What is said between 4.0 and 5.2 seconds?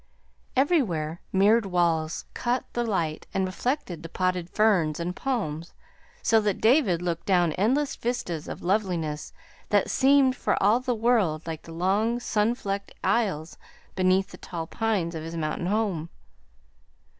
the potted ferns and